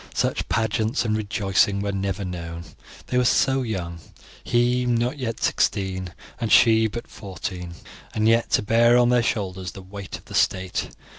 Such 0.15 0.49
pageants 0.49 1.05
and 1.05 1.15
rejoicing 1.15 1.79
were 1.79 1.91
never 1.91 2.25
known. 2.25 2.63
They 3.05 3.19
were 3.19 3.23
so 3.23 3.61
young, 3.61 3.99
he 4.43 4.83
not 4.87 5.19
yet 5.19 5.43
sixteen, 5.43 6.15
and 6.39 6.51
she 6.51 6.87
but 6.87 7.05
fourteen, 7.07 7.75
and 8.15 8.27
yet 8.27 8.49
to 8.53 8.63
bear 8.63 8.97
on 8.97 9.09
their 9.09 9.21
shoulders 9.21 9.73
the 9.73 9.83
weight 9.83 10.17
of 10.17 10.25
the 10.25 10.33
state. 10.33 10.89